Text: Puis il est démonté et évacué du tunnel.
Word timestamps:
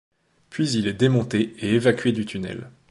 Puis 0.49 0.71
il 0.71 0.87
est 0.87 0.93
démonté 0.93 1.53
et 1.59 1.75
évacué 1.75 2.11
du 2.11 2.25
tunnel. 2.25 2.71